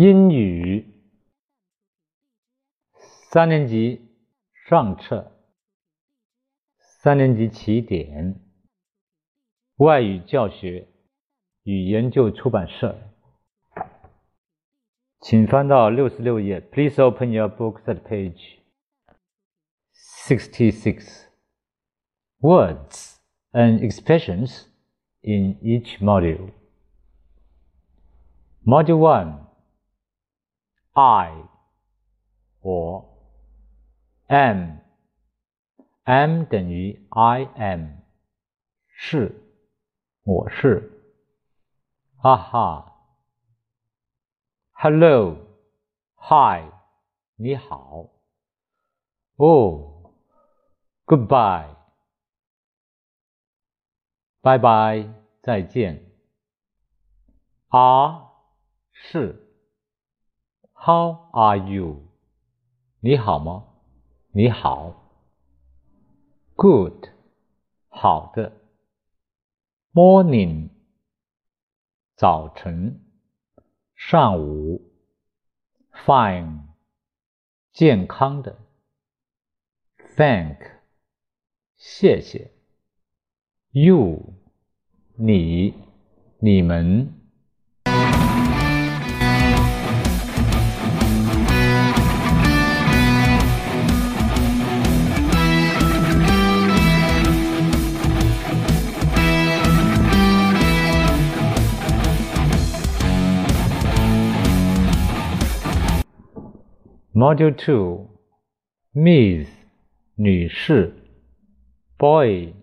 [0.00, 0.92] 英语
[3.30, 4.08] 三年级
[4.68, 5.32] 上册，
[6.78, 8.40] 三年级起点，
[9.76, 10.88] 外语教学
[11.62, 12.96] 与研究出版社，
[15.20, 16.60] 请翻到六十六页。
[16.60, 18.58] Please open your books at page
[19.94, 21.26] sixty-six.
[22.40, 23.16] Words
[23.52, 24.66] and expressions
[25.22, 26.50] in each module.
[28.64, 29.39] Module one.
[30.93, 31.47] I
[32.59, 33.17] 我
[34.27, 34.79] am
[36.03, 38.01] am 等于 I am
[38.89, 39.33] 是
[40.23, 40.91] 我是
[42.17, 42.93] 哈哈
[44.73, 45.37] Hello
[46.15, 46.69] Hi
[47.37, 48.09] 你好
[49.37, 50.11] Oh
[51.05, 51.73] Goodbye
[54.41, 55.07] 拜拜
[55.41, 56.11] 再见
[57.69, 58.27] are
[58.91, 59.50] 是
[60.80, 62.02] How are you？
[63.00, 63.66] 你好吗？
[64.32, 64.94] 你好。
[66.54, 67.08] Good，
[67.88, 68.52] 好的。
[69.92, 70.70] Morning，
[72.16, 73.00] 早晨，
[73.94, 74.92] 上午。
[75.92, 76.60] Fine，
[77.72, 78.58] 健康的。
[80.16, 80.58] Thank，
[81.76, 82.52] 谢谢。
[83.70, 84.34] You，
[85.16, 85.74] 你，
[86.38, 87.19] 你们。
[107.21, 108.07] Module 2
[108.93, 109.47] Miss
[110.15, 110.91] 女士
[111.95, 112.55] ，Boy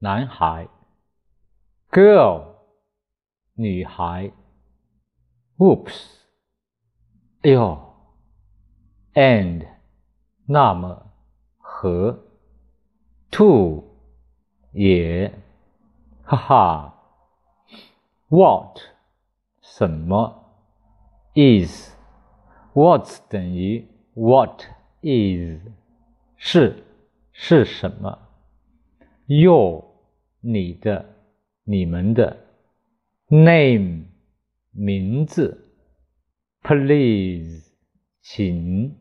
[0.00, 0.68] 男孩
[1.92, 2.56] ，Girl
[3.54, 4.32] 女孩
[5.58, 6.04] ，Oops
[7.42, 7.78] 哎呦
[9.14, 9.68] ，And
[10.46, 11.12] 那么
[11.56, 12.24] 和
[13.30, 13.84] ，Too
[14.72, 15.32] 也，
[16.24, 17.04] 哈哈
[18.30, 18.80] ，What?
[19.60, 20.44] 什么
[21.34, 21.95] ，Is。
[22.75, 24.63] What 等于 What
[25.01, 25.61] is
[26.37, 26.83] 是
[27.31, 28.19] 是什么？
[29.27, 29.85] Your
[30.41, 31.05] 你的
[31.63, 32.37] 你们的
[33.27, 34.05] Name
[34.71, 35.73] 名字
[36.61, 37.71] Please
[38.21, 38.95] 请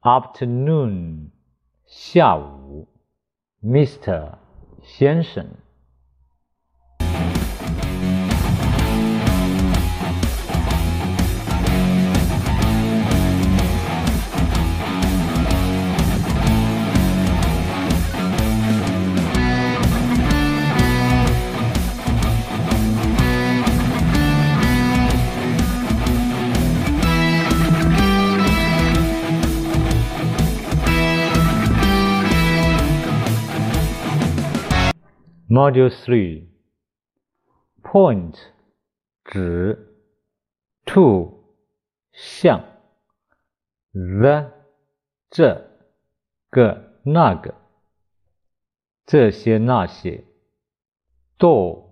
[0.00, 1.30] Afternoon
[1.86, 2.88] 下午
[3.62, 4.38] Mr
[4.82, 5.46] 先生。
[35.54, 36.48] Module Three
[37.82, 38.36] Point
[39.24, 39.96] 指
[40.86, 41.44] To
[42.12, 42.64] 向
[43.92, 44.52] The
[45.30, 45.70] 这
[46.50, 47.54] 个那个
[49.06, 50.24] 这些那些
[51.38, 51.88] Door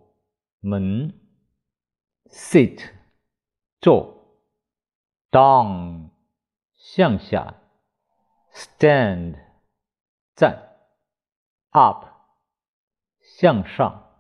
[0.61, 1.15] 门
[2.27, 2.91] Sit
[3.81, 4.39] 坐
[5.31, 6.11] Down
[6.77, 7.55] 向下
[8.53, 9.39] Stand
[10.35, 10.77] 站
[11.71, 12.12] Up
[13.43, 14.11] 向上，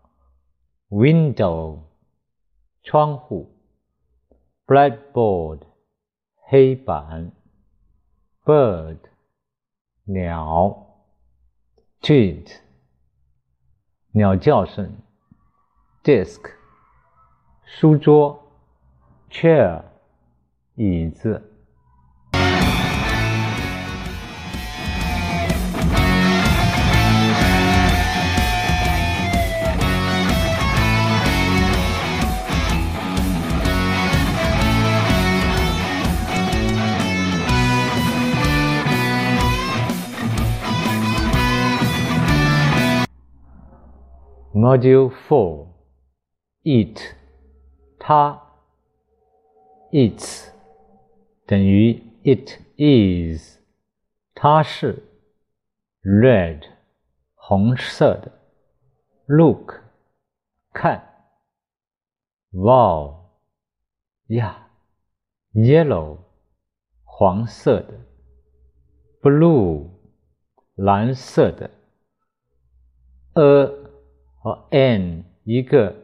[0.91, 1.81] window
[2.83, 3.51] 窗户，
[4.67, 5.62] blackboard
[6.37, 7.33] 黑板，
[8.45, 8.99] bird
[10.05, 10.87] 鸟，
[12.01, 12.59] tweet
[14.12, 14.97] 鸟叫声，
[16.03, 16.53] desk
[17.65, 18.51] 书桌，
[19.31, 19.84] chair
[20.76, 21.51] 椅子。
[44.55, 45.69] Module Four
[46.65, 47.15] Eat
[47.99, 48.43] 它
[49.93, 50.50] eats
[51.47, 53.59] 等于 it is
[54.35, 55.03] 它是
[56.03, 56.62] red
[57.35, 58.32] 红色的
[59.26, 59.81] look
[60.73, 61.03] 看
[62.50, 63.31] wow
[64.29, 64.69] 呀
[65.53, 66.19] yellow
[67.05, 67.94] 黄色的
[69.20, 69.88] blue
[70.75, 71.70] 蓝色的
[73.35, 73.81] a
[74.44, 75.95] 和 an 一个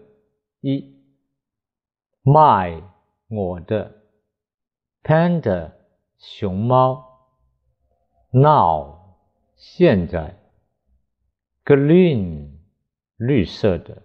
[0.61, 0.95] 一
[2.23, 2.81] ，my
[3.27, 4.01] 我的
[5.03, 5.73] panda
[6.17, 7.27] 熊猫
[8.31, 9.17] ，now
[9.57, 10.39] 现在
[11.65, 12.51] ，green
[13.17, 14.03] 绿色的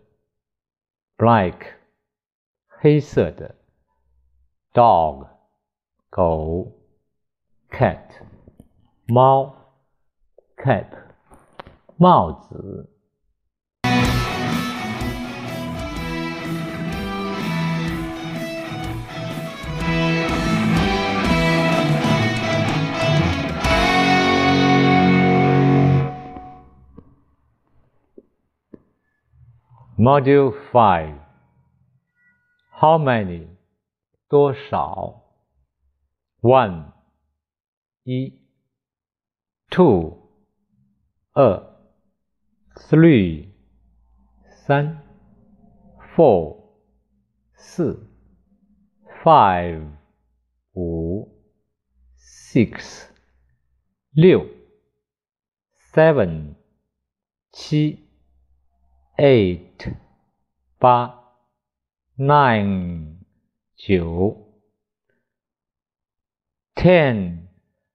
[1.17, 1.77] ，black
[2.67, 3.55] 黑色的
[4.73, 5.29] ，dog
[6.11, 6.73] 狗
[7.71, 8.09] ，cat
[9.07, 9.55] 猫
[10.57, 10.89] ，cap
[11.97, 12.94] 帽子。
[30.04, 31.20] Module 5
[32.72, 33.48] How many
[34.30, 35.24] 多少
[36.42, 36.94] One
[38.04, 38.40] 一
[39.70, 40.30] Two
[41.34, 41.76] 二
[42.76, 43.50] Three
[44.66, 45.02] 三
[46.16, 46.64] Four
[47.56, 48.08] 四
[49.24, 49.92] Five
[50.74, 51.30] 五
[52.18, 53.10] Six
[54.12, 54.48] 六
[55.94, 56.56] Seven
[57.52, 58.03] 七
[59.18, 59.94] eight
[60.78, 61.34] 八
[62.18, 63.18] nine
[63.76, 64.48] 九
[66.76, 67.48] ten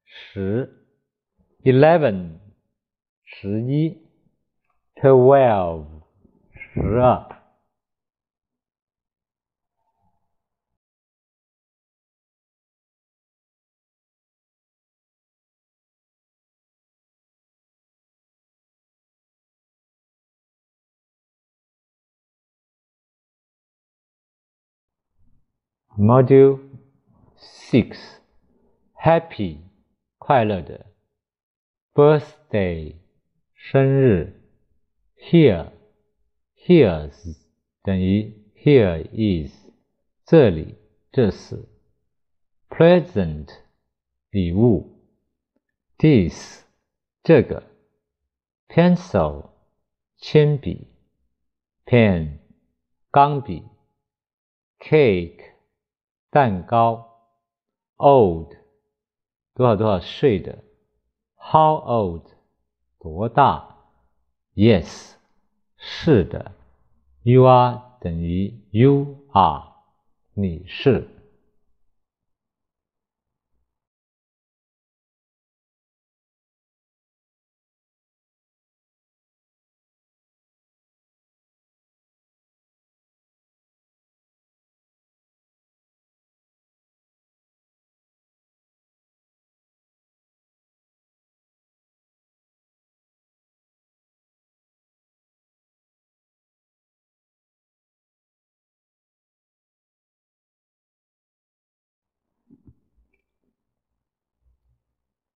[0.05, 0.87] 十
[1.63, 2.39] eleven
[3.25, 3.99] 十一
[4.95, 5.87] twelve
[6.53, 7.38] 十二。
[25.99, 26.59] Module
[27.39, 28.19] Six
[28.95, 29.59] Happy
[30.19, 30.87] 快乐的
[31.93, 32.97] Birthday
[33.55, 34.41] 生日
[35.17, 35.71] Here
[36.57, 37.37] Here's
[37.83, 39.53] 等于 Here is
[40.27, 40.75] 这里
[41.13, 41.69] 这是
[42.69, 43.51] Present
[44.31, 44.99] 礼物
[45.99, 46.65] This
[47.23, 47.63] 这个
[48.69, 49.51] Pencil
[50.17, 50.89] 铅笔
[51.87, 52.39] Pen
[53.13, 53.63] 钢笔
[54.81, 55.55] Cake
[56.32, 57.10] 蛋糕
[57.98, 58.50] ，old，
[59.56, 60.64] 多少多少岁的
[61.36, 62.26] ，how old，
[63.00, 63.78] 多大
[64.54, 65.14] ，yes，
[65.78, 66.52] 是的
[67.24, 69.64] ，you are 等于 you are，
[70.34, 71.19] 你是。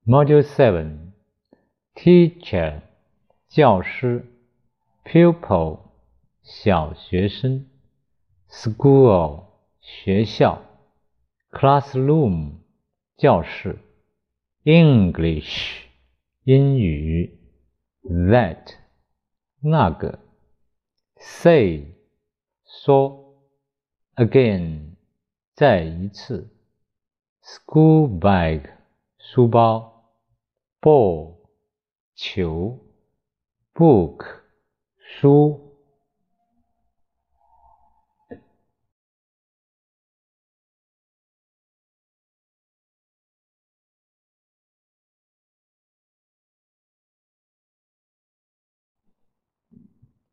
[0.09, 1.13] Module Seven
[1.95, 2.81] Teacher
[3.47, 4.25] 教师
[5.05, 5.81] Pupil
[6.43, 7.67] 小学生
[8.49, 9.45] School
[9.83, 10.63] 学校
[11.51, 12.61] Classroom
[13.19, 13.79] 教室
[14.65, 15.83] English
[16.45, 17.39] 英语
[18.03, 18.77] That
[19.61, 20.21] 那个
[21.19, 21.97] Say
[22.65, 23.45] 说
[24.15, 24.95] Again
[25.53, 26.49] 再一次
[27.43, 28.71] School bag
[29.19, 29.92] 书包。
[30.83, 31.49] ball
[32.15, 32.81] 球，
[33.75, 34.43] book
[34.97, 35.65] 书，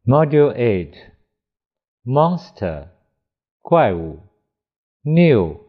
[0.06, 1.14] Module Eight
[2.04, 2.90] Monster
[3.62, 4.20] 怪物，
[5.02, 5.66] New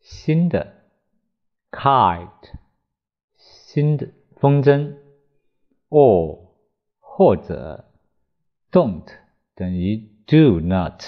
[0.00, 0.90] 新的，
[1.70, 2.54] Kite
[3.36, 4.17] 新的。
[4.39, 4.95] 风筝
[5.89, 6.39] ，or
[7.01, 7.83] 或者
[8.71, 9.05] ，don't
[9.53, 11.03] 等于 do not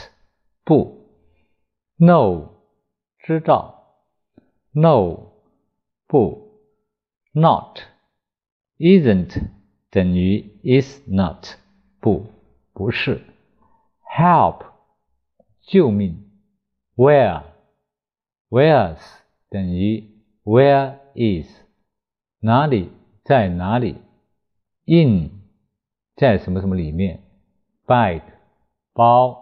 [0.65, 1.07] 不
[1.97, 2.49] ，know
[3.19, 4.03] 知道
[4.73, 5.31] ，no
[6.07, 6.59] 不
[7.31, 7.79] ，not
[8.77, 9.41] isn't
[9.89, 11.55] 等于 is not
[12.01, 12.25] 不
[12.73, 13.21] 不是
[14.13, 14.65] ，help
[15.61, 16.29] 救命
[16.97, 17.43] ，where
[18.49, 18.99] where's
[19.49, 20.03] 等于
[20.43, 21.49] where is
[22.41, 23.00] 哪里。
[23.23, 23.97] 在哪里
[24.85, 25.41] ？In
[26.15, 27.23] 在什么什么里面
[27.85, 28.21] ？Bag
[28.93, 29.41] 包。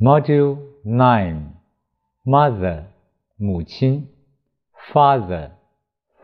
[0.00, 1.54] Module Nine
[2.24, 2.84] Mother
[3.40, 4.08] 母亲
[4.92, 5.52] ，Father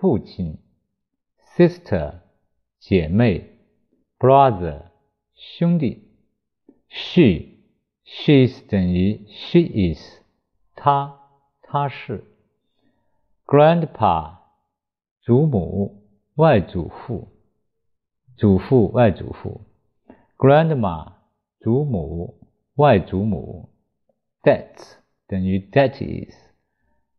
[0.01, 0.59] 父亲
[1.57, 2.23] ，Sister
[2.81, 3.53] 姐妹
[4.19, 4.87] ，Brother
[5.37, 6.09] 兄弟
[6.89, 10.19] ，she，she's 等于 She is
[10.75, 11.21] 她
[11.63, 12.25] 她是
[13.47, 14.39] ，Grandpa
[15.21, 16.03] 祖母
[16.35, 17.29] 外祖父
[18.37, 19.61] 祖父外祖父
[20.37, 21.13] ，Grandma
[21.61, 22.41] 祖母
[22.75, 23.69] 外祖母
[24.43, 24.97] ，That
[25.29, 26.44] 等于 That is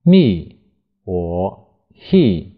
[0.07, 0.57] Me
[1.03, 2.51] 我，He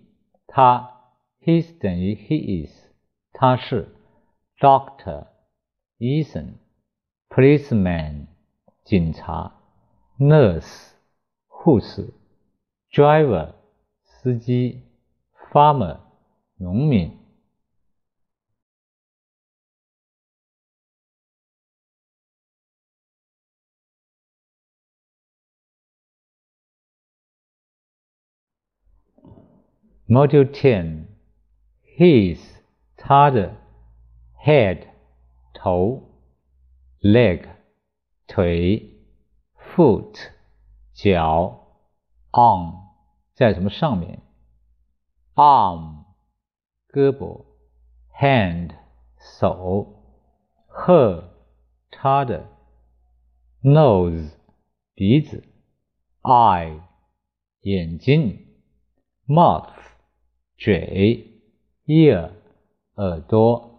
[0.47, 2.89] 他，His 等于 He is
[3.31, 3.95] 他是
[4.59, 5.27] ，Doctor
[5.97, 6.55] 医生
[7.29, 8.27] ，Policeman
[8.83, 9.55] 警察
[10.19, 10.89] ，Nurse
[11.47, 12.13] 护士
[12.91, 13.53] ，Driver
[14.03, 14.81] 司机
[15.49, 15.99] ，Farmer
[16.57, 17.26] 农民。
[30.12, 31.06] Module 10
[31.96, 32.38] His
[32.98, 33.56] 他的
[34.44, 34.88] Head
[35.54, 36.02] 头
[37.00, 37.48] Leg
[38.26, 39.00] 腿
[39.56, 40.18] Foot
[40.92, 41.78] 脚
[42.32, 42.74] On
[43.32, 44.20] 在什么上面
[45.34, 46.04] Arm
[46.92, 47.46] 胳膊
[48.20, 48.72] Hand
[49.38, 49.94] 手
[50.68, 51.24] Her
[51.90, 52.50] 他的
[53.62, 54.32] Nose
[54.94, 55.42] 鼻子
[56.20, 56.82] Eye
[57.62, 58.46] 眼睛
[59.26, 59.85] Mouth
[60.57, 61.25] 嘴
[61.85, 62.29] ，ear，
[62.95, 63.76] 耳朵。